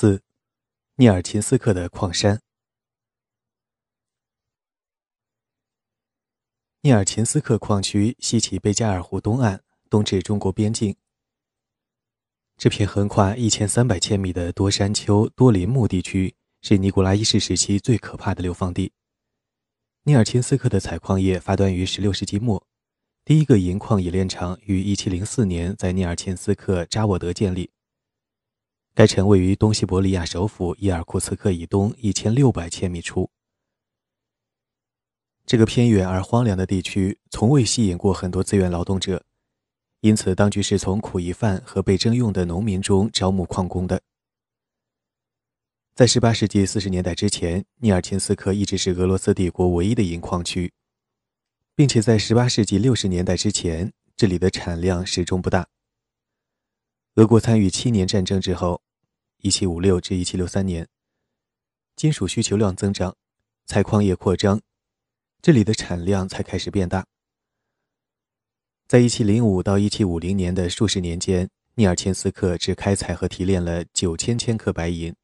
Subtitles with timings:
[0.00, 0.22] 四，
[0.94, 2.40] 涅尔琴斯克的矿山。
[6.82, 10.94] 涅尔琴斯克矿区西起贝加尔湖东岸，东至中国边境。
[12.56, 18.92] 这片横跨一千三百千米的多山丘、多林木地区，是尼古拉一世时期最可怕的流放地。
[20.04, 22.64] 涅尔琴斯克的采矿业发端于16世纪末，
[23.24, 27.72] 第一个银矿冶炼厂于1704年在涅尔琴斯克扎沃德建立。
[28.98, 33.30] 该城位于东西伯利亚首府伊尔库茨克以东一千六百千米处。
[35.46, 39.24] 这个偏远而荒凉的地区从未吸引过很多自愿劳动者，
[40.00, 44.02] 因此当局是从苦役犯和被征用的农民中招募矿工的。
[45.94, 50.72] 在18世纪40年代之前，涅尔琴斯克一直是俄罗斯帝国唯一的银矿区，
[51.76, 55.68] 并且在18世纪60年代之前，这里的产量始终不大。
[57.14, 58.82] 俄国参与七年战争之后。
[59.40, 60.88] 一七五六至一七六三年，
[61.94, 63.14] 金属需求量增长，
[63.66, 64.60] 采矿业扩张，
[65.40, 67.06] 这里的产量才开始变大。
[68.88, 75.14] 在一七零五到一七五零年的数十年间，涅尔琴斯克只开采和提炼了九千千克白银，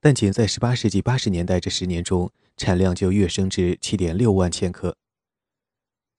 [0.00, 4.96] 但仅在十八世纪八十年代这十年中，产量就跃升至七点六万千克。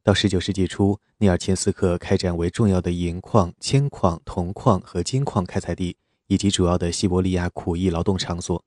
[0.03, 5.97] 到十九世纪初，涅尔琴斯克开展为重要的银矿、铅矿、铜矿和金矿开采地。
[6.29, 8.63] 以及主要的西伯利亚苦役劳动场所。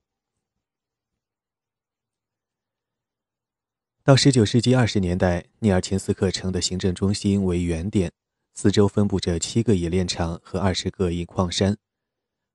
[4.05, 8.11] 到十九世纪二十年代，涅尔琴斯克城的行政中心为原点，
[8.53, 11.79] 四周分布着七个冶炼厂和二十个银矿山，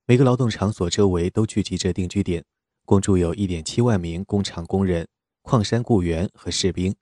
[0.05, 2.43] 每个劳动场所周围都聚集着定居点，
[2.83, 5.07] 共住有一点七万名工厂工人、
[5.41, 6.93] 矿山雇员和士兵，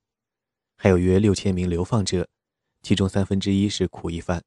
[0.77, 2.27] 还有约六千名流放者，
[2.83, 4.43] 其中三分之一是苦役犯。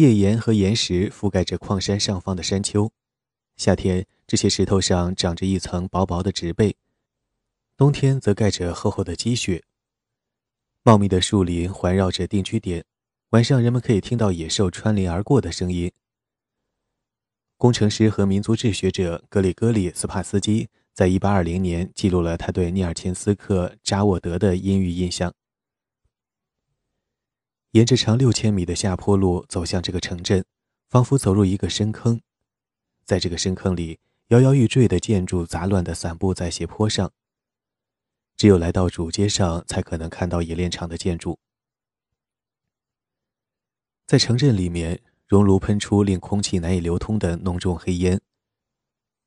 [0.00, 2.90] 页岩和岩石覆盖着矿山上方的山丘，
[3.56, 6.74] 夏天这些石头上长着一层薄薄的植被，
[7.76, 9.62] 冬天则盖着厚厚的积雪。
[10.82, 12.82] 茂密的树林环绕着定居点，
[13.30, 15.92] 晚上人们可以听到野兽穿林而过的声音。
[17.58, 25.34] 工程师和民族志学者格里戈里·斯帕斯基在1820年记录了他对涅尔琴斯克扎沃德的阴郁印象。
[27.72, 30.44] 沿着长六千米的下坡路走向这个城镇，
[30.88, 32.20] 仿佛走入一个深坑。
[33.04, 37.12] 在这个深坑里，摇摇欲坠的建筑杂乱地散布在斜坡上。
[38.36, 41.38] 只有来到主街上，才可能看到冶炼厂的建筑。
[44.04, 48.20] 在城镇里面，熔炉喷出令空气难以流通的浓重黑烟，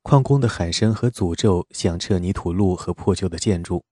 [0.01, 3.85] 矿工的喊声和诅咒响彻泥土路和破旧的建筑。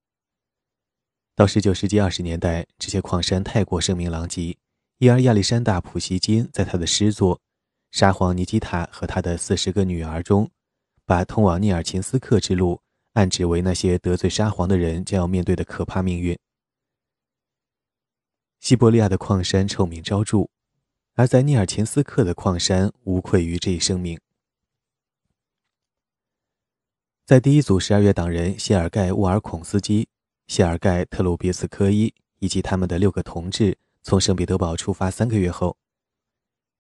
[1.33, 4.57] 到十九世纪二十年代，这些矿山太过声名狼藉，
[4.97, 7.37] 因而亚历山大·普希金在他的诗作
[7.91, 10.51] 《沙皇尼基塔和他的四十个女儿》中，
[11.05, 12.81] 把通往涅尔琴斯克之路
[13.13, 16.37] 暗指为那些得罪沙皇的人将要面对的可怕命运。
[18.59, 20.49] 西伯利亚的矿山臭名昭著，
[21.15, 24.19] 而在涅尔琴斯克的矿山无愧于这一声名。
[27.25, 30.09] 在第一组十二月党人谢尔盖·沃尔孔斯基。
[30.51, 35.77] 谢尔盖·特鲁别茨科伊以及他们的六个同志从圣彼得堡出发三个月后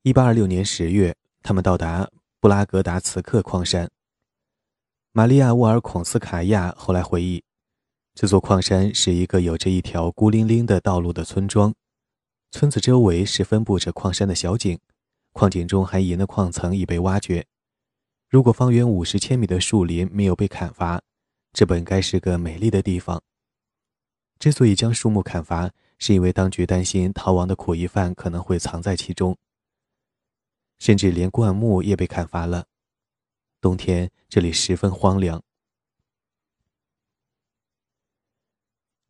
[0.03, 2.11] ，1826年10月，他们到达
[2.41, 3.89] 布拉格达茨克矿山。
[5.13, 7.41] 玛利亚·沃尔孔斯卡娅后来回忆，
[8.13, 11.73] 这座矿山是一个有着一条孤零零的道路的村庄，
[12.51, 14.77] 村子周围是分布着矿山的小井，
[15.31, 17.45] 矿井中含银的矿层已被挖掘。
[18.29, 21.01] 如果方圆五十千米的树林没有被砍伐，
[21.53, 23.23] 这本该是个美丽的地方。
[24.41, 29.37] 之所以将树木砍伐，是因为当局担心逃亡的苦役犯可能会藏在其中。
[30.79, 32.65] 甚至连灌木也被砍伐了。
[33.61, 35.43] 冬天这里十分荒凉。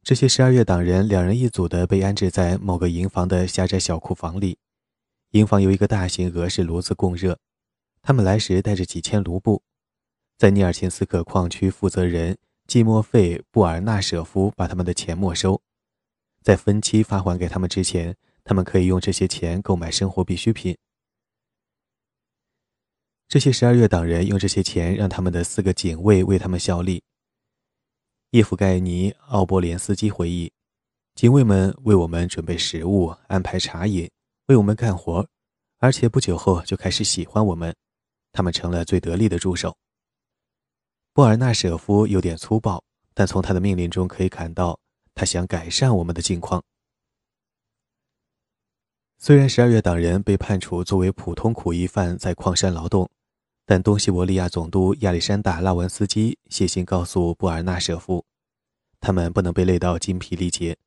[0.03, 4.57] 这些十二月党人两人一组的被安置在某个营房的狭窄小库房里，
[5.29, 7.39] 营房由一个大型俄式炉子供热。
[8.01, 9.63] 他们来时带着几千卢布，
[10.37, 12.37] 在尼尔琴斯克矿区负责人。
[12.71, 15.61] 季莫费·布尔纳舍夫把他们的钱没收，
[16.41, 18.15] 在分期发还给他们之前，
[18.45, 20.77] 他们可以用这些钱购买生活必需品。
[23.27, 27.03] 这些十二月党人用这些钱让他们的四个警卫为他们效力。
[28.29, 30.49] 叶夫盖尼·奥波连斯基回忆，
[31.15, 34.09] 警卫们为我们准备食物、安排茶饮、
[34.45, 35.27] 为我们干活，
[35.79, 37.75] 而且不久后就开始喜欢我们，
[38.31, 39.75] 他们成了最得力的助手。
[41.13, 42.81] 布尔纳舍夫有点粗暴，
[43.13, 44.79] 但从他的命令中可以看到，
[45.13, 46.63] 他想改善我们的境况。
[49.17, 53.09] 虽然十二月党人被判处作为普通苦役犯在矿山劳动，
[53.65, 58.25] 但东西伯利亚总督亚历山大·拉文斯基写信告诉布尔纳舍夫，
[59.01, 60.77] 他们不能被累到精疲力竭。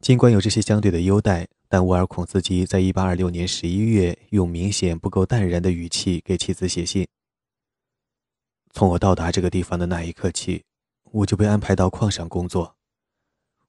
[0.00, 7.08] 尽管有这些相对的优待，但沃尔孔斯基在1826年11月用明显不够淡然的语气给妻子写信
[8.72, 10.64] ：“从我到达这个地方的那一刻起，
[11.10, 12.76] 我就被安排到矿上工作。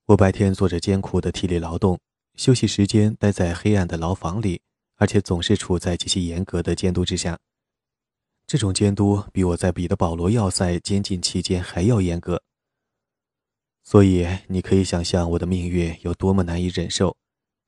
[0.05, 1.99] 我白天做着艰苦的体力劳动，
[2.35, 4.61] 休息时间待在黑暗的牢房里，
[4.95, 7.37] 而且总是处在极其严格的监督之下。
[8.47, 12.41] 这种监督比我在彼得保罗要塞监禁期间还要严格。”
[13.83, 17.17] 所以，你可以想象我的命运有多么难以忍受，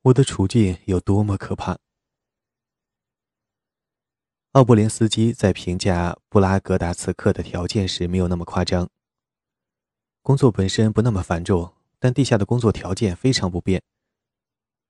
[0.02, 1.78] 我的处境有多么可怕。
[4.56, 8.88] 奥布连斯基在评价布拉格达此刻的条件时没有那么夸张。
[10.22, 13.82] 工作本身不那么繁重，但地下的工作条件非常不便。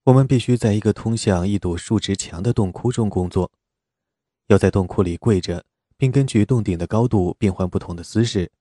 [0.04, 3.50] 我们必须在一个通向一堵竖直墙的洞窟中工作，
[4.46, 5.64] 要在洞窟里跪着，
[5.96, 8.52] 并根据洞顶的高度变换不同的姿势。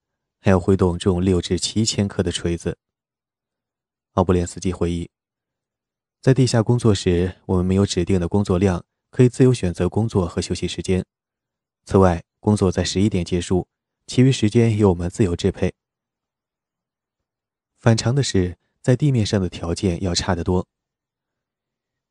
[0.42, 2.80] 还要挥动重六至七千克的锤子。
[4.14, 5.12] 奥布连斯基回忆，
[6.20, 8.84] 在地下工作时，我们没有指定的工作量，
[9.16, 11.06] 可以自由选择工作和休息时间。
[11.86, 13.66] 此外，工作在十一点结束，
[14.08, 15.74] 其余时间由我们自由支配。
[17.78, 20.68] 反常的是，在地面上的条件要差得多。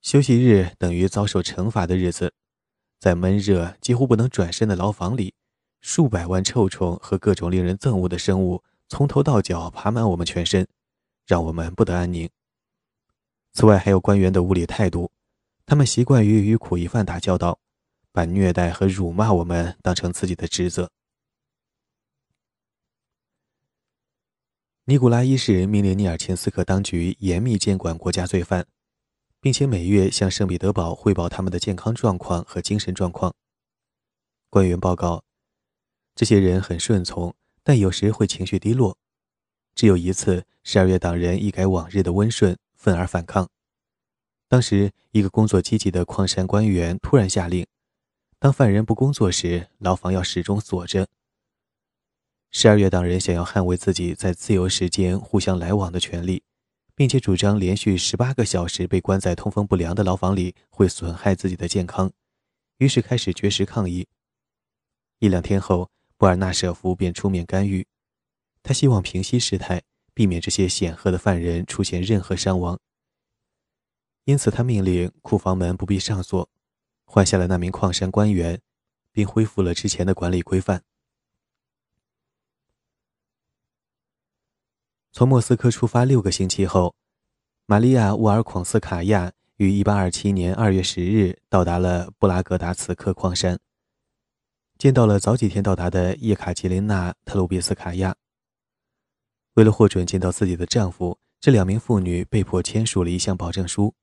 [0.01, 2.33] 休息日等于遭受惩罚的日子，
[2.99, 5.35] 在闷热、几乎不能转身的牢房里。
[5.83, 10.67] 数百万臭虫和各种令人憎恶的生物从头到脚爬满我们全身，
[11.27, 12.31] 让我们不得安宁。
[13.53, 15.11] 此外，还有官员的无理态度，
[15.67, 17.59] 他们习惯于与苦役犯打交道，
[18.13, 20.91] 把虐待和辱骂我们当成自己的职责。
[24.85, 28.67] 尼古拉一世命令尼尔钦斯克当局严密监管国家罪犯，
[29.41, 33.35] 并且每月向圣彼得堡汇报他们的健康状况和精神状况。
[34.51, 35.25] 官员报告。
[36.17, 37.35] 这些人很顺从，
[37.65, 38.97] 但有时会情绪低落。
[39.75, 43.51] 只有一次，十二月党人一改往日的温顺，愤而反抗。
[44.55, 47.67] 当时，一个工作积极的矿山官员突然下令：
[48.39, 51.09] 当犯人不工作时，牢房要始终锁着。
[52.53, 56.45] 十二月党人想要捍卫自己在自由时间互相来往的权利，
[56.95, 62.13] 并且主张连续十八个小时被关在通风不良的牢房里会损害自己的健康，
[62.79, 64.07] 于是开始绝食抗议。
[65.19, 65.91] 一两天后。
[66.17, 67.85] 布尔纳舍夫便出面干预，
[68.63, 69.83] 他希望平息事态，
[70.15, 72.79] 避免这些显赫的犯人出现任何伤亡。
[74.25, 76.49] 因此，他命令库房门不必上锁，
[77.05, 78.61] 换下了那名矿山官员，
[79.13, 80.83] 并恢复了之前的管理规范。
[85.13, 86.97] 从莫斯科出发六个星期后，
[87.67, 93.61] 玛利亚·乌尔孔斯卡娅于1827年2月10日到达了布拉格达茨克矿山。
[94.77, 98.17] 见到了早几天到达的叶卡捷琳娜·特鲁别斯卡娅。
[99.53, 103.95] 为了获准见到自己的丈夫，这两名妇女被迫签署了一项保证书，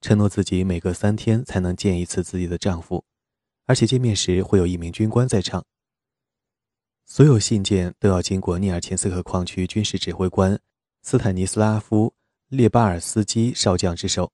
[0.00, 3.04] 承诺自己每隔三天才能见一次自己的丈夫，
[3.64, 5.64] 而且见面时会有一名军官在场。
[7.04, 10.58] 所有信件都要经过涅尔琴斯克矿区军事指挥官
[11.02, 12.08] 斯坦尼斯拉夫·
[12.48, 14.32] 列巴尔斯基少将之手。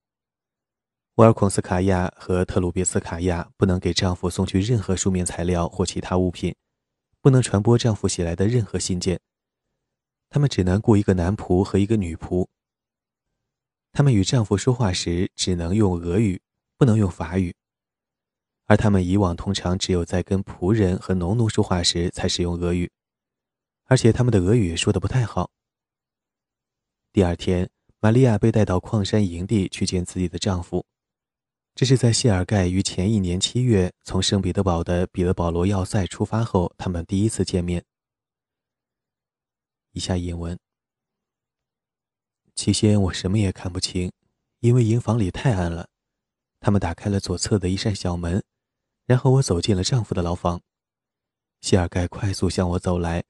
[1.17, 6.55] 沃尔孔斯卡娅和特鲁别斯卡娅不能给丈夫送去任何书面材料或其他物品，
[7.21, 9.21] 不能传播丈夫写来的任何信件。
[10.31, 12.49] 他们只能雇一个男仆和一个女仆。
[13.93, 16.41] 他们与丈夫说话时只能用俄语，
[16.79, 17.55] 不能用法语。
[18.65, 22.91] 而他们以往通常只有在跟仆人和农奴说话时才使用俄语，
[23.85, 25.51] 而且他们的俄语说得不太好。
[27.13, 27.69] 第二天，
[28.01, 30.87] 玛利亚被带到矿山营地去见自己的丈夫。
[31.75, 37.85] 这是在谢尔盖于前一年七月从圣彼得堡的彼得保罗要塞出发后，他们第一次见面。
[39.93, 40.59] 以下引文：
[42.55, 44.13] 起先我什么也看不清，
[44.61, 45.89] 因为营房里太暗了。
[46.61, 48.45] 他们打开了左侧的一扇小门，
[49.07, 50.63] 然后我走进了丈夫的牢房。
[51.61, 53.25] 谢尔盖快速向我走来，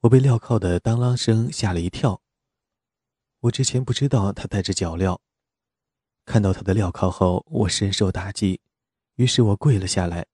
[0.00, 2.20] 我被镣铐的当啷声吓了一跳。
[3.40, 5.18] 我之前不知道他戴着脚镣。
[6.24, 8.60] 看到他的镣铐后，我深受打击，
[9.14, 10.26] 于是我跪了下来，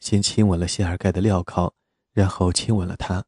[0.00, 1.72] 先亲吻了谢尔盖的镣铐，
[2.12, 3.24] 然后亲吻了他。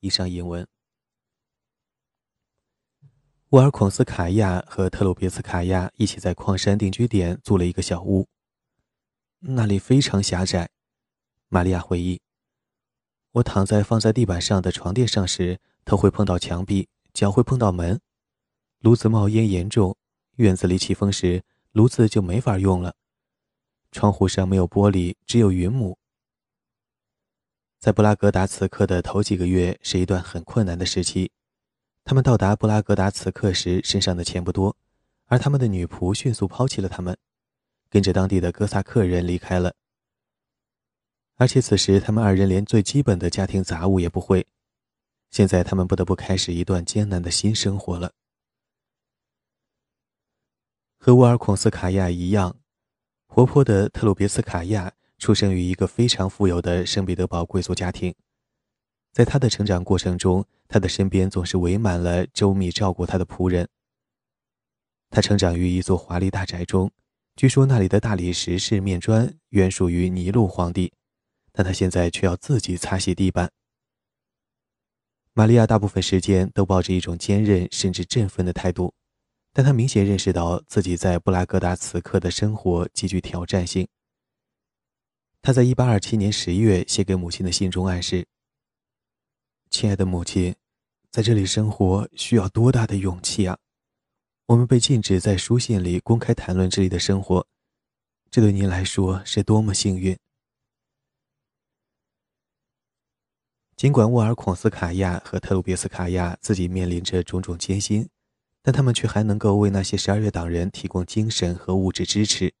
[0.00, 0.66] 以上引文。
[3.54, 8.26] 沃尔孔斯卡娅和特鲁别斯卡娅一起在矿山定居点租了一个小屋，
[9.38, 10.70] 那里非常狭窄。
[11.50, 12.20] 玛利亚回忆
[13.30, 18.00] ：“我躺在放在地板上的床垫上时，头会碰到墙壁，脚会碰到门，
[18.80, 19.96] 炉子冒烟严重。”
[20.34, 22.96] 院子里起风时，炉子就没法用了。
[23.92, 25.96] 窗户上没有玻璃，只有云母。
[27.78, 31.30] 在布拉格达此刻的头几个月是一段很困难的时期。
[32.04, 34.76] 他们到达布拉格达茨克时，身上的钱不多，
[35.24, 37.16] 而他们的女仆迅速抛弃了他们，
[37.88, 39.74] 跟着当地的哥萨克人离开了。
[41.36, 44.46] 而且此时他们二人连最基本的家庭杂物也不会。
[45.30, 48.12] 现在他们不得不开始一段艰难的新生活了。
[50.98, 52.56] 和沃尔孔斯卡亚一样，
[53.26, 58.14] 活泼的特鲁别斯卡亚出生于一个非常富有的圣彼得堡贵族家庭。
[59.14, 63.68] 在他的成长过程中，他的身边总是围满了周密照顾他的仆人。
[65.08, 66.90] 他成长于一座华丽大宅中，
[67.36, 70.92] 据说那里的大理石式面砖原属于尼禄皇帝，
[71.52, 73.48] 但他现在却要自己擦洗地板。
[75.32, 78.92] 玛利亚大部分时间都抱着一种坚韧甚至振奋的态度，
[79.52, 83.86] 但她明显认识到自己在布拉格达此刻的生活极具挑战性。
[85.40, 88.26] 他在1827年十月写给母亲的信中暗示。
[89.74, 90.54] 亲爱的母亲，
[91.10, 93.58] 在这里生活需要多大的勇气啊！
[94.46, 97.44] 我们被禁止在书信里公开谈论这里的生活，
[98.30, 100.16] 这对您来说是多么幸运。
[103.74, 108.08] 尽管沃尔孔斯卡娅和特鲁别斯卡娅自己面临着种种艰辛，
[108.62, 112.54] 但他们却还能够为那些十二月党人提供精神和物质支持。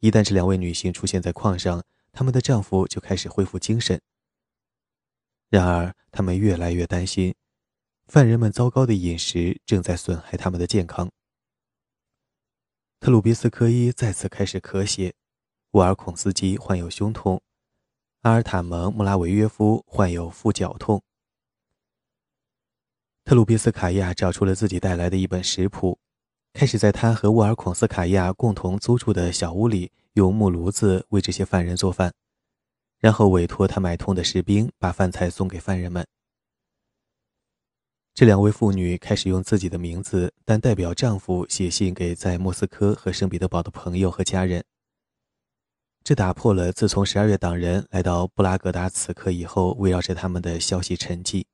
[0.00, 1.80] 一旦这两位女性出现在矿上，
[2.10, 4.00] 他们的丈夫就开始恢复精神。
[5.52, 7.34] 然而，他们越来越担心，
[8.06, 11.10] 犯人们糟糕的饮食正在损害他们的健康。
[12.98, 15.12] 特鲁比斯科伊再次开始咳血，
[15.72, 17.42] 沃尔孔斯基患有胸痛，
[18.22, 21.02] 阿尔塔蒙穆拉维约夫患有腹绞痛。
[23.22, 25.98] 特鲁比斯卡亚找出了自己带来的一本食谱，
[26.54, 32.14] 开始在他和沃尔孔斯卡亚共同租住的小屋里用木炉子为这些犯人做饭。
[33.02, 36.06] 然后委托他买通的士兵把饭菜送给犯人们。
[38.14, 44.64] 这两位妇女开始用自己的名字，但代表丈夫写信给在莫斯科和圣彼得堡的朋友和家人。
[46.04, 51.44] 这打破了自从十二月党人来到布拉格达此刻以后围绕着他们的消息沉寂。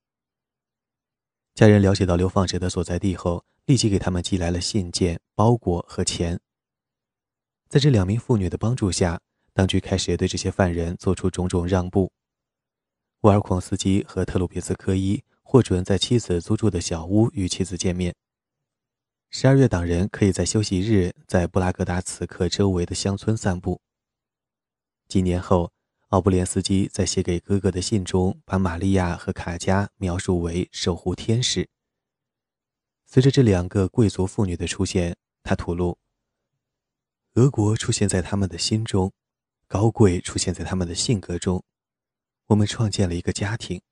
[1.54, 6.38] 家人了解到流放者的所在地后，立即给他们寄来了信件、包裹和钱。
[7.70, 9.18] 在这两名妇女的帮助下。
[9.58, 12.12] 当局开始对这些犯人做出种种让步。
[13.22, 18.14] 沃尔孔斯基和特鲁别茨科伊获准在妻子租住的小屋与妻子见面。
[19.30, 23.80] 十二月党人可以在休息日在布拉格达此刻周围的乡村散步。
[25.08, 25.72] 几年后，
[26.10, 31.68] 奥布连斯基在写给哥哥的信中把玛利亚和卡佳描述为守护天使。
[33.06, 35.98] 随着这两个贵族妇女的出现，他吐露：
[37.34, 39.12] 俄国出现在他们的心中。
[39.68, 41.62] 高贵出现在他们的性格中，
[42.46, 43.82] 我们创建了一个家庭。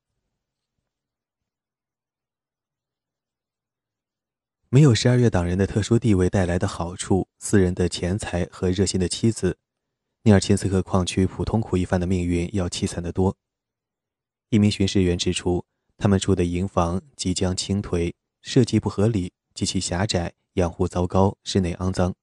[4.70, 9.58] 没有十二月党人的特殊地位带来的好处，私人的钱财和热心的妻子，
[10.22, 13.36] 尼尔钦斯克矿区普通苦役犯的命运要凄惨得多。
[14.48, 15.66] 一名巡视员指出，
[15.98, 22.14] 他们住的营房即将倾颓，设计不合理，极其狭窄，养护糟糕，室内肮脏。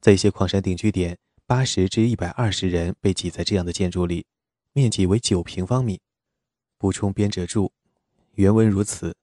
[0.00, 1.18] 在一些矿山定居点。
[1.46, 4.24] 八十至一百二十人被挤在这样的建筑里，
[4.72, 6.00] 面积为九平方米。
[6.78, 7.70] 补充编者注：
[8.32, 9.14] 原文如此，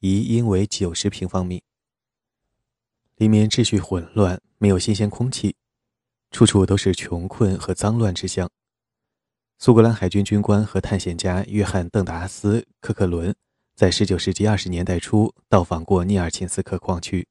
[0.00, 1.62] 疑应为九十平方米。
[3.14, 5.54] 里面秩序混乱，没有新鲜空气，
[6.32, 8.50] 处处都是穷困和脏乱之象。
[9.56, 13.32] 苏格兰海军军官和探险家约翰·邓达斯·科克伦
[13.76, 17.28] 在十九世纪二十年代初到访过尼尔钦斯克矿区。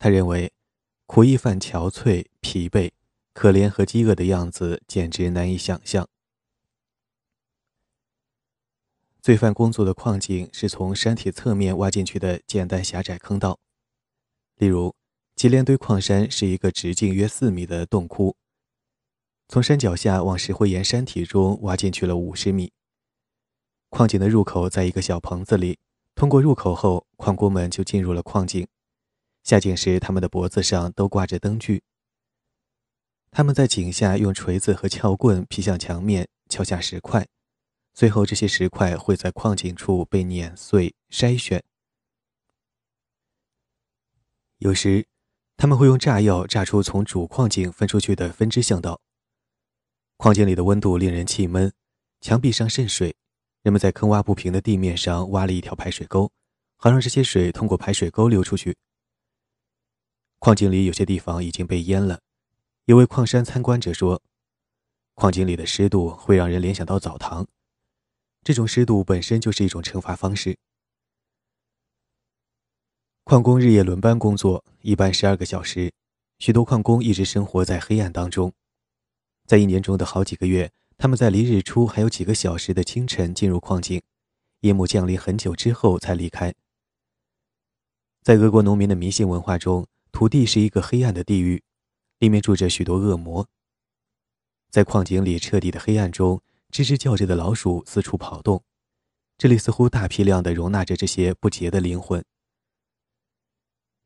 [0.00, 0.52] 他认为，
[1.06, 2.90] 苦役犯憔悴、疲惫。
[3.40, 6.06] 可怜和饥饿的样子简直难以想象。
[9.22, 13.58] 罪犯工作的矿井是从山体侧面挖进去的简单狭窄坑道，
[14.56, 14.94] 例如
[15.36, 18.36] 吉连堆矿山是一个直径约四米的洞窟，
[19.48, 22.70] 从山脚下往石灰岩山体中挖进去了五十米。
[23.88, 25.78] 矿井的入口在一个小棚子里，
[26.14, 28.68] 通过入口后，矿工们就进入了矿井。
[29.42, 31.82] 下井时，他们的脖子上都挂着灯具。
[33.30, 37.26] 他们在井下用锤子和撬棍劈向墙面，敲下石块，
[37.94, 41.62] 随后这些石块会在矿井处被碾碎、筛选。
[44.58, 45.06] 有时，
[45.56, 49.00] 他们会用炸药炸出从主矿井分出去的分支巷道。
[50.16, 51.72] 矿井里的温度令人气闷，
[52.20, 53.14] 墙壁上渗水。
[53.62, 56.32] 人们在坑洼不平的地面上挖了一条排水沟，
[56.76, 58.76] 好让这些水通过排水沟流出去。
[60.38, 62.20] 矿井里有些地方已经被淹了。
[62.86, 64.20] 一位矿山参观者说
[65.14, 67.46] ：“矿井里的湿度会让人联想到澡堂，
[68.42, 70.58] 这种湿度本身就是一种惩罚方式。”
[73.24, 75.92] 矿工日夜轮班工作，一般十二个小时，
[76.40, 78.52] 许多矿工一直生活在黑暗当中。
[79.46, 84.02] 在一年中的好几个月，他们在离日出还有几个小时的清晨进入矿井，
[84.60, 86.52] 夜幕降临很久之后才离开。
[88.22, 91.62] 在俄国农民的迷信文化中，土地是一个黑暗的地狱，
[92.20, 93.48] 里面住着许多恶魔。
[94.70, 98.62] 在矿井里彻底的黑暗中，吱吱叫着的老鼠四处跑动，
[99.36, 102.24] 这里似乎大批量的容纳着这些不洁的灵魂。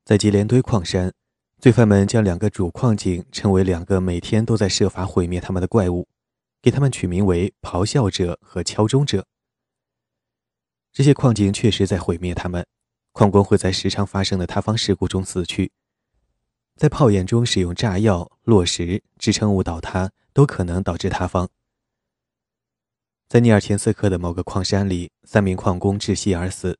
[0.04, 1.12] 在吉连堆矿山，
[1.59, 6.06] 罪犯们将两个主矿井称为两个每天都在设法毁灭他们的怪物，
[6.62, 9.26] 给他们取名为“咆哮者”和“敲钟者”。
[10.92, 12.64] 这些矿井确实在毁灭他们，
[13.12, 15.73] 矿工会在时常发生的塌方事故中死去，
[16.76, 21.49] 在炮眼中使用炸药、落石、支撑物倒塌都可能导致塌方。
[23.28, 26.78] 在尼尔钱斯克的某个矿山里，三名矿工窒息而死。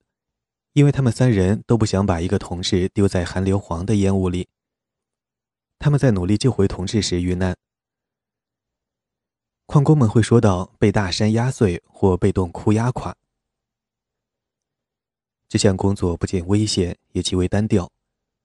[0.72, 4.48] 因为他们三人都不想把一个同事丢在含硫磺的烟雾里，
[5.78, 7.56] 他们在努力救回同志时遇难。
[9.66, 13.16] 矿工们会说到被大山压碎或被洞窟压垮。
[15.48, 17.92] 这项工作不仅危险，也极为单调。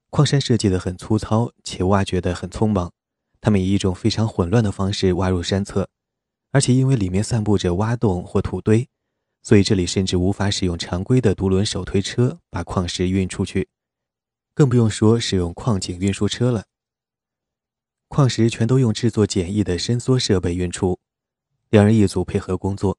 [0.10, 2.92] 矿山设计的很粗糙，且挖掘的很匆忙。
[3.40, 5.88] 他们以一种非常混乱的方式挖入山侧，
[6.52, 8.90] 而且因为里面散布着挖洞或土堆。
[9.42, 13.70] 所以这里甚至无法使用常规的独轮手推车把矿石运出去，
[14.54, 16.66] 更不用说使用矿井运输车了。
[18.10, 21.00] 矿石全都用制作简易的伸缩设备运出，
[21.70, 22.98] 两人一组配合工作。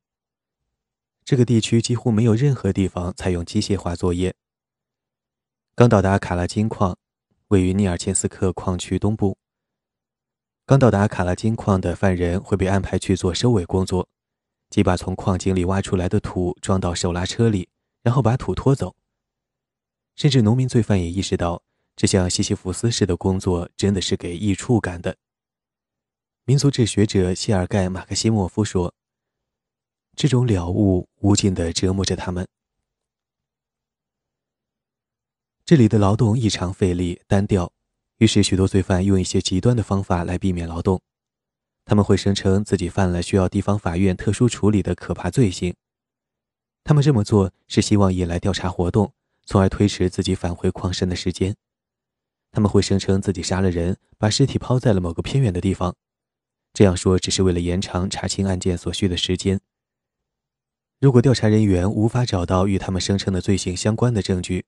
[1.25, 4.35] 这个地区几乎没有任何地方采用机械化作业。
[5.81, 6.99] 刚到达卡拉金矿，
[7.49, 9.39] 位于尼尔钦斯克矿区东部。
[10.67, 14.07] 刚到达卡拉金矿的犯人会被安排去做收尾工作。
[14.69, 17.71] 即把从矿井里挖出来的土装到手拉车里，
[18.03, 18.95] 然后把土拖走。
[20.17, 21.63] 甚至农民罪犯也意识到，
[21.97, 25.17] 这项西西弗斯式的工作真的是给益处干的。
[26.45, 28.93] 民族志学者谢尔盖·马克西莫夫说
[30.15, 32.47] ：“这种了悟无尽地折磨着他们。
[35.71, 37.73] 这里的劳动异常费力单调，
[38.19, 41.01] 于是许多罪犯用一些极端的方法来避免劳动。”
[41.87, 45.73] 他们会声称自己犯了需要地方法院特殊处理的可怕罪行。
[46.83, 49.13] 他们这么做是希望引来调查活动，
[49.47, 51.55] 从而推迟自己返回矿山的时间。
[52.51, 55.95] 他们会声称自己杀了人，把尸体抛在了某个偏远的地方。
[56.75, 59.61] 这样说只是为了延长查清案件所需的时间。
[60.99, 64.65] 如果调查人员无法找到与他们声称的罪行相关的证据，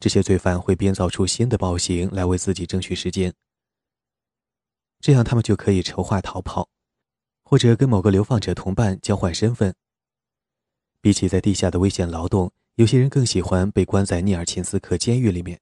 [0.00, 3.34] 这些罪犯会编造出新的暴行来为自己争取时间。
[5.00, 6.68] 这样，他们就可以筹划逃跑，
[7.42, 9.74] 或者跟某个流放者同伴交换身份。
[11.00, 15.60] 比起在地下的危险劳动，有些人更喜欢被关在尼尔琴斯克监狱里面。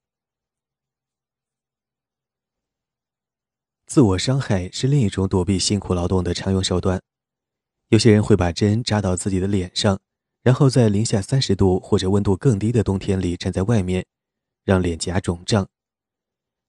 [3.85, 7.01] 自我伤害是另一种躲避辛苦劳动的常用手段。
[7.89, 9.99] 有些人会把针扎到自己的脸上，
[10.43, 14.05] 然后在零下三十度或者温度更低的冬天里站在外面，
[14.67, 15.67] 让脸颊肿胀。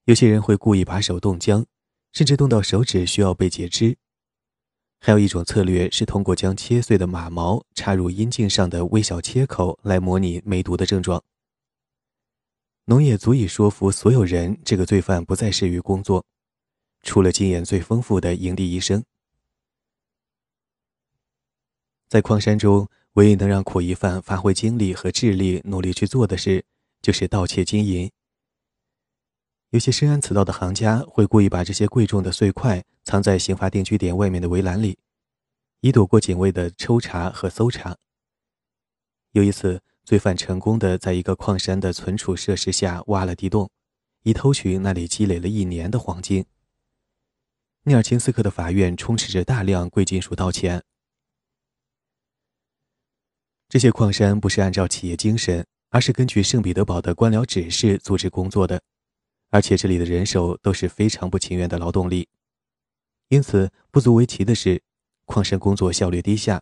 [0.04, 1.66] 有些人会故意把手冻僵。
[2.10, 3.96] 甚至冻到手指需要被截肢。
[4.98, 11.22] 还有一种策略是通过将切碎的马毛插入阴茎上的微小切口来模拟梅毒的症状。
[12.86, 16.24] 农业足以说服所有人，这个罪犯不再适于工作，
[17.02, 19.04] 除了经验最丰富的营地医生。
[22.08, 26.64] 在矿山中，唯一能让苦役犯发挥精力和智力努力去做的事，
[27.00, 28.10] 就是盗窃金银。
[29.70, 34.98] 有些深谙此道的行家会故意把这些贵重的碎块藏在刑罚定居点外面的围栏里，
[35.80, 37.96] 以躲过警卫的抽查和搜查。
[39.32, 43.70] 有一次，罪犯成功的在一个矿山的存储设施下挖了地洞，
[44.22, 46.46] 以偷取那里积累了一年的黄金。
[47.82, 50.82] 尼尔钦斯克的法院充斥着大量贵金属盗窃案。
[53.68, 58.82] 这些矿山不是按照企业精神，而是根据圣彼得堡的官僚指示组织工作的。
[59.50, 62.28] 而且这里的人手都是非常不情愿的劳动力，
[63.28, 64.82] 因此不足为奇的是，
[65.24, 66.60] 矿山工作效率低下。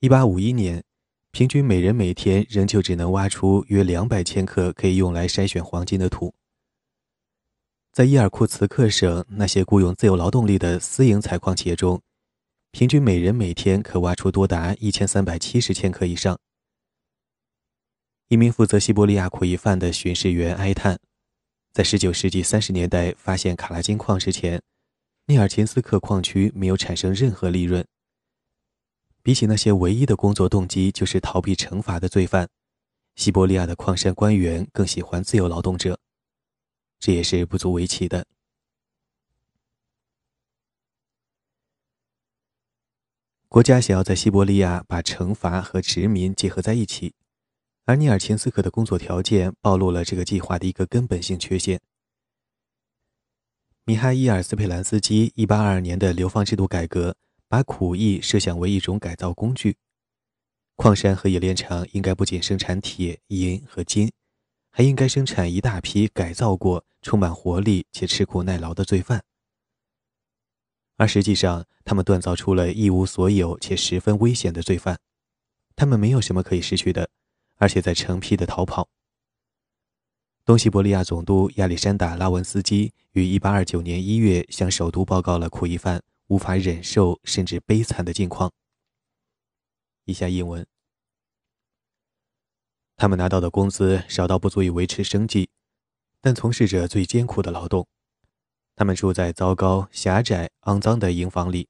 [0.00, 0.84] 1851年，
[1.32, 6.34] 平均每人每天仍旧只能挖出约两百千克可以用来筛选黄金的土。
[7.92, 12.00] 在伊尔库茨克省那些雇佣自由劳动力的私营采矿企业中，
[12.70, 16.38] 平均每人每天可挖出多达一千三百七十千克以上。
[18.28, 20.98] 一名负责西伯利亚苦役犯的巡视员哀叹。
[21.72, 24.60] 在19世纪30年代发现卡拉金矿之前，
[25.26, 27.86] 涅尔琴斯克矿区没有产生任何利润。
[29.22, 32.48] 比起那些唯一的工作动机就是逃避惩罚的罪犯，
[33.14, 36.00] 西伯利亚的矿山官员更喜欢自由劳动者，
[36.98, 38.26] 这也是不足为奇的。
[43.48, 47.14] 国家想要在西伯利亚把惩罚和殖民结合在一起，
[47.86, 51.80] 而尼尔琴斯克的工作条件暴露了这个计划的一个根本性缺陷。
[53.84, 57.16] 米哈伊尔·斯佩兰斯基1822年的流放制度改革。
[57.48, 59.76] 把苦役设想为一种改造工具，
[60.74, 64.10] 矿山和冶炼厂应该不仅生产铁、银和金，
[64.72, 69.22] 还应该生产一大批改造过、充满活力且吃苦耐劳的罪犯。
[70.96, 74.98] 而实际上，他们锻造出了一无所有且十分危险的罪犯，
[75.76, 77.08] 他们没有什么可以失去的，
[77.56, 78.88] 而且在成批的逃跑。
[80.44, 86.02] 东西伯利亚总督亚历山大·拉文斯基于1829年1月向首都报告了苦役犯。
[86.28, 88.52] 无法忍受甚至悲惨的境况。
[90.06, 90.66] 以下译文：
[92.96, 95.48] 他们拿到的工资少到不足以维持生计，
[96.20, 97.86] 但从事着最艰苦的劳动。
[98.74, 101.68] 他们住在糟糕、狭窄、肮脏的营房里，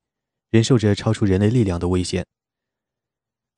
[0.49, 2.27] 忍受着超出人类力量的危险。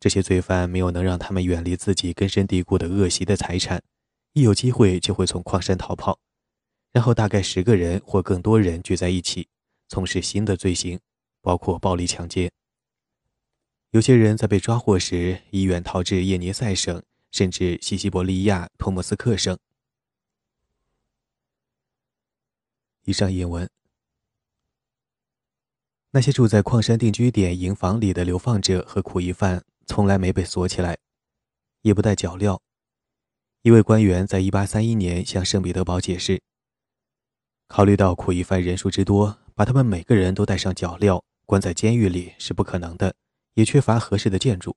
[0.00, 3.82] 这些罪犯没有能让他们远离自己根深蒂固的恶习的财产，
[4.32, 6.20] 一有机会就会从矿山逃跑，
[6.92, 9.48] 然后大概十个人或更多人聚在一起。
[9.88, 11.00] 从事新的罪行，
[11.40, 12.52] 包括暴力抢劫。
[13.90, 19.58] 有些人在被抓获时，已远逃至叶尼塞省，甚至西西伯利亚托莫斯克省。
[23.04, 23.68] 以上引文。
[26.11, 30.98] 那些住在矿山定居点营房里的流放者和苦役犯，从来没被锁起来，
[31.83, 32.61] 也不带脚镣。
[33.62, 36.40] 一位官员在1831年向圣彼得堡解释，
[37.66, 39.40] 考虑到苦役犯人数之多。
[39.59, 43.16] 把他们每个人都戴上脚镣，关在监狱里是不可能的，
[43.55, 44.77] 也缺乏合适的建筑。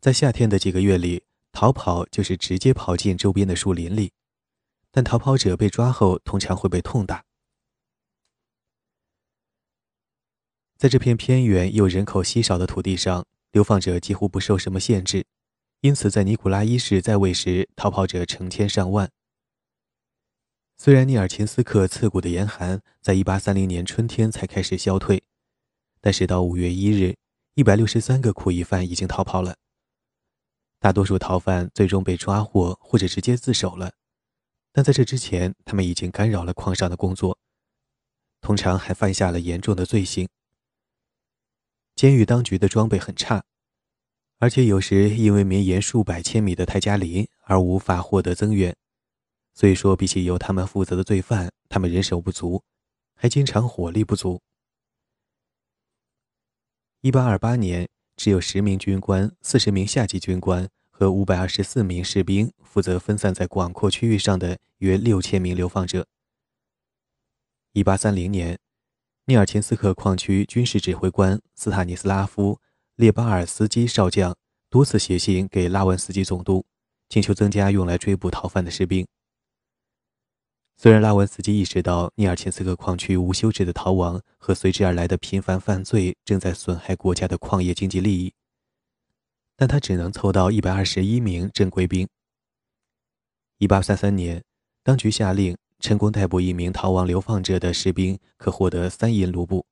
[0.00, 4.10] 在夏天的几个月里，逃跑就是直接跑进周边的树林里，
[4.90, 7.22] 但逃跑者被抓后通常会被痛打。
[10.76, 15.24] 在这片偏远又人口稀少的土地上，流放者几乎不受什么限制，
[15.80, 19.10] 因此在尼古拉一世在位时，逃跑者成千上万。
[20.76, 25.22] 虽然尼尔琴斯克刺骨的严寒在1830年春天才开始消退，
[26.00, 27.16] 但是到5月1日
[27.54, 29.56] ，163个苦役犯已经逃跑了。
[30.80, 33.92] 大多数逃犯最终被抓获或者直接自首了，
[34.72, 37.38] 但在这之前，他们已经干扰了矿上的工作，
[38.40, 40.28] 通常还犯下了严重的罪行。
[41.94, 43.44] 监狱当局的装备很差，
[44.38, 48.74] 而且有时因为绵延数百千米的泰加林而无法获得增援。
[49.54, 52.64] 所以说，比起由他们负责的罪犯，他们人手不足，
[53.14, 54.42] 还经常火力不足。
[57.02, 66.08] 一八二八年，只有十名军官、四十名下级军官和五百二十四名士兵负责分散在广阔区域上的约六千名流放者。
[67.72, 68.58] 一八三零年，
[69.26, 72.56] 涅尔琴斯克矿区军事指挥官斯塔尼斯拉夫·
[72.96, 74.36] 列巴尔斯基少将
[74.68, 76.66] 多次写信给拉文斯基总督，
[77.08, 79.06] 请求增加用来追捕逃犯的士兵。
[80.76, 88.34] 虽然拉文斯基意识到尼尔琴斯克矿区无休止的逃亡和随之而来的频繁犯罪正在损害国家的矿业经济利益，
[89.56, 92.06] 但他只能凑到一百二十一名正规兵。
[93.56, 94.44] 一八三三年，
[94.82, 99.66] 当局下令成功逮捕一名逃亡流放者的士兵可获得三银卢布。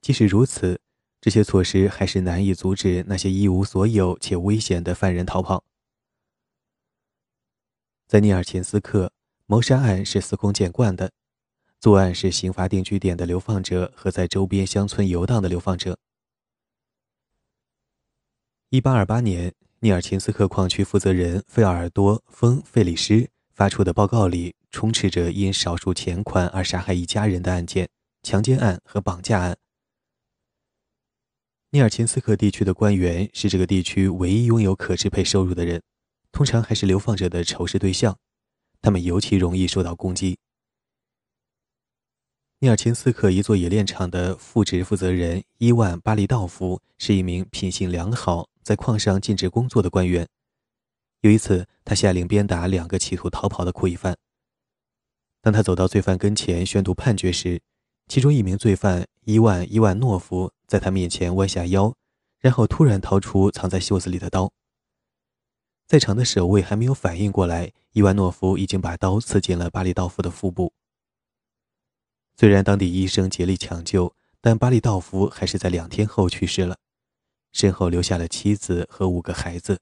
[0.00, 0.80] 即使如此，
[1.20, 5.64] 这些措施还是难以阻止那些一无所有且危险的犯人逃跑。
[8.06, 9.12] 在尼尔琴斯克，
[9.46, 11.10] 谋杀案是司空见惯的，
[11.80, 15.98] 作案是刑罚定居点的流放者和在周边乡村游荡的流放者。
[18.68, 27.88] 一八二八年，尼尔琴斯克矿区负责人费尔多·丰·费里斯发出的报告里，充斥着因少数钱款而杀害一家人的案件、
[28.22, 29.56] 强奸案和绑架案。
[31.70, 35.82] 尼尔琴斯克地区的官员是这个地区唯一拥有可支配收入的人。
[36.30, 38.18] 通常还是流放者的仇视对象，
[38.82, 40.38] 他们尤其容易受到攻击。
[42.58, 50.28] 尼尔琴斯克一座冶炼厂的副职负责人伊万·巴利道夫是一名品行良好、在矿上尽职工作的官员。
[51.26, 54.16] 有一次，他下令鞭打两个企图逃跑的苦役犯。
[55.42, 57.60] 当他走到罪犯跟前宣读判决时，
[58.06, 61.92] 其中一名罪犯伊万·伊万诺夫在他面前弯下腰，
[62.38, 64.52] 然后突然掏出藏在袖子里的刀。
[65.88, 70.72] 在场的守卫还没有反应过来，伊万诺夫已经把刀刺进了巴里道夫的腹部。
[72.36, 76.76] 虽然当地医生竭力抢救，但巴里道夫还是在两天后去世了，
[77.52, 79.80] 身后留下了妻子和五个孩子。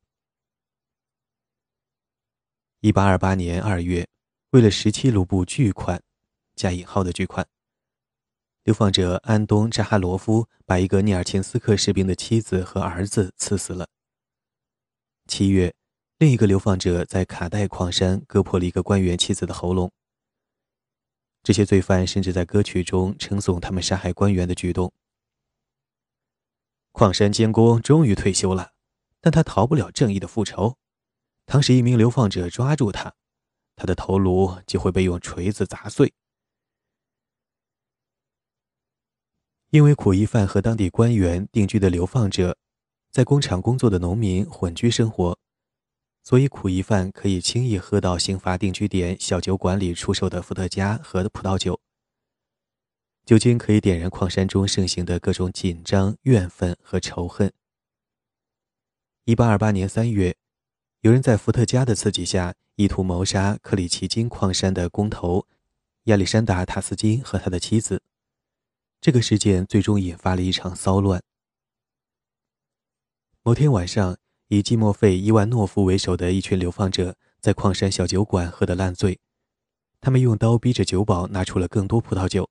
[2.84, 4.06] 一八二八年二月，
[4.50, 6.02] 为了十七卢布巨款
[6.54, 7.48] （加引号的巨款），
[8.64, 13.88] 流放者安东扎哈罗夫把一个涅尔琴斯克士兵的妻子和儿子刺死了。
[15.26, 15.74] 七月。
[16.18, 19.90] 另一个流放者在卡代矿山割破了一个官员妻子的喉咙。
[21.42, 24.92] 这些罪犯甚至在歌曲中称颂他们杀害官员的举动。
[26.92, 28.72] 矿山监工终于退休了，
[29.22, 30.76] 但他逃不了正义的复仇。
[31.46, 33.14] 当时一名流放者抓住他，
[33.76, 36.12] 他的头颅就会被用锤子砸碎。
[39.70, 42.56] 因为苦役犯和当地官员定居的流放者，
[43.10, 45.38] 在工厂工作的农民混居生活。
[46.22, 51.78] 所以，苦役犯可以轻易喝到刑罚定居点小酒馆里出售的伏特加和葡萄酒。
[53.26, 57.52] 酒精可以点燃矿山中盛行的各种紧张、怨愤和仇恨。
[59.24, 60.36] 一八二八年三月，
[61.04, 65.46] 有人在伏特加的刺激下，意图谋杀克里奇金矿山的工头
[66.04, 68.00] 亚历山大·塔斯金和他的妻子。
[69.02, 71.22] 这个事件最终引发了一场骚乱。
[73.42, 74.16] 某天晚上。
[74.48, 79.18] 以季莫费·伊万诺夫为首的一群流放者在矿山小酒馆喝得烂醉，
[80.00, 82.48] 他们用刀逼着酒保拿出了更多葡萄酒。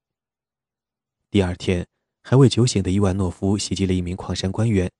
[1.29, 1.87] 第二天，
[2.23, 4.91] 还未酒醒的伊万诺夫袭击了一名矿山官员，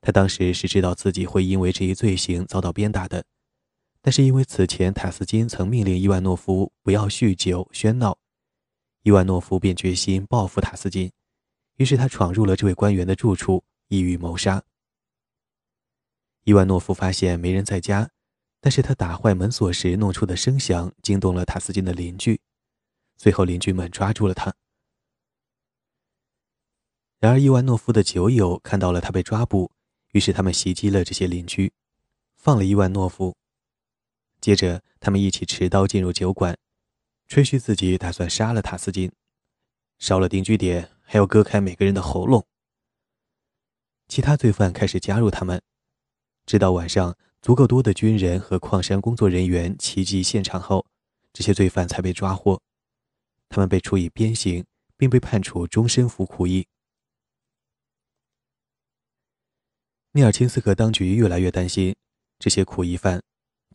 [0.00, 3.24] 他当时是知道自己会因为这一罪行遭到鞭打的，
[4.00, 8.18] 但是因为此前塔斯金曾命令伊万诺夫不要酗酒喧闹，
[9.02, 11.10] 伊万诺夫便决心报复塔斯金，
[11.76, 14.62] 于是他闯入了这位官员的住处，意欲谋杀。
[16.44, 18.10] 伊万诺夫发现没人在家，
[18.60, 22.40] 但是他打坏门锁时弄出的声响惊动了塔斯金的邻居，
[23.16, 24.54] 最后邻居们抓住了他。
[27.18, 29.72] 然而伊万诺夫的酒友看到了他被抓捕，
[30.16, 31.70] 于是他们袭击了这些邻居，
[32.36, 33.36] 放了伊万诺夫。
[34.40, 36.56] 接着他们一起持刀进入酒馆，
[37.28, 39.12] 吹嘘自己打算杀了塔斯金，
[39.98, 42.46] 烧了定居点，还要割开每个人的喉咙。
[44.08, 45.60] 其他罪犯开始加入他们。
[46.46, 50.86] 直到晚上，足够多的军人和矿山工作人员齐聚现场后，
[51.34, 52.58] 这些罪犯才被抓获。
[53.50, 54.64] 他们被处以鞭刑，
[54.96, 56.66] 并被判处终身服苦役。
[60.16, 61.94] 涅尔钦斯克当局越来越担心
[62.38, 63.22] 这些苦役犯，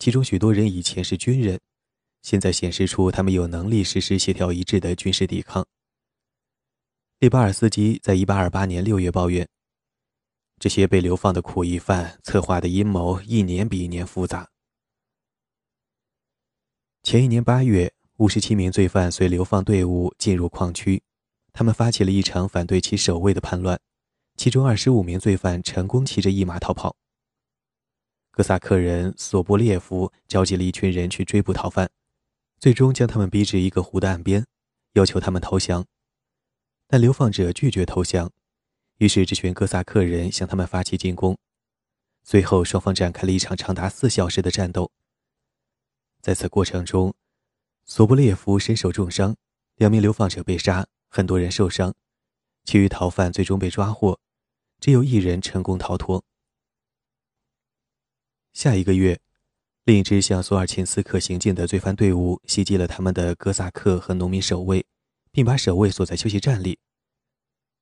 [0.00, 1.60] 其中许多人以前是军人，
[2.22, 5.64] 现在显示出他们有能力实施协调一致的军事抵抗。
[7.20, 9.48] 利巴尔斯基在1828年6月抱怨。
[10.58, 14.48] 这些被流放的苦役犯策划的阴谋一年比一年复杂。
[17.04, 21.00] 前一年八月，五十七名罪犯随流放队伍进入矿区，
[21.52, 23.80] 他们发起了一场反对其守卫的叛乱，
[24.36, 26.96] 其中二十五名罪犯成功骑着一马逃跑。
[28.30, 31.90] 哥萨克人索波列夫召集了一群人去追捕逃犯，
[32.58, 34.46] 最终将他们逼至一个湖的岸边，
[34.94, 35.84] 要求他们投降，
[36.86, 38.30] 但流放者拒绝投降。
[38.98, 41.36] 于是，这群哥萨克人向他们发起进攻，
[42.22, 44.90] 随后双方展开了一场长达四小时的战斗。
[46.20, 47.12] 在此过程中，
[47.84, 49.36] 索布列夫身受重伤，
[49.76, 51.92] 两名流放者被杀，很多人受伤，
[52.64, 54.18] 其余逃犯最终被抓获，
[54.80, 56.24] 只有一人成功逃脱。
[58.52, 59.20] 下一个月，
[59.84, 64.86] 另一支向索尔钦斯克行进的罪犯队伍袭击了他们的哥萨克和农民守卫，
[65.30, 66.78] 并把守卫锁在休息站里。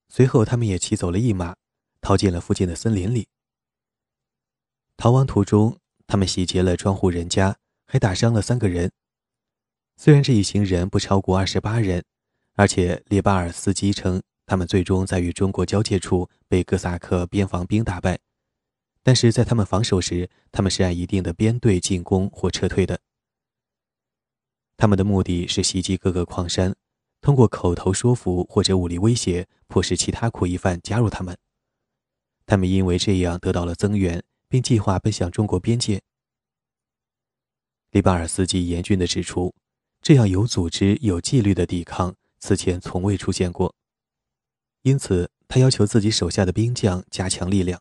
[0.08, 1.56] 随后，他们也骑走了一马，
[2.00, 3.28] 逃进了附近的森林里。
[4.96, 8.90] 逃亡途中，他们洗劫了庄户人家，还打伤了三个人。
[9.96, 12.04] 虽然这一行人不超过二十八人，
[12.54, 18.18] 而且列巴尔斯基称他们最终在与中国交界处被哥萨克边防兵打败，
[19.00, 22.98] 但是在他们防守时，他们是按一定的编队进攻或撤退的。
[24.76, 26.74] 他们的目的是袭击各个矿山。
[27.20, 31.38] 通过口头说服或者武力威胁，迫使其他苦役犯加入他们。
[32.44, 36.02] 他们因为这样得到了增援，并计划奔向中国边界。
[37.92, 39.54] 利巴尔斯基严峻地指出，
[40.02, 43.72] 这样有组织、有纪律的抵抗此前从未出现过。
[44.82, 47.80] 因此，他要求自己手下的兵将加强力量。